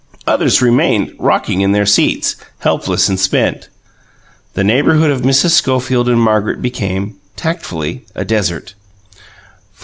[0.25, 3.69] Others remained, rocking in their seats, helpless and spent.
[4.55, 5.51] The neighbourhood of Mrs.
[5.51, 8.73] Schofield and Margaret became, tactfully, a desert.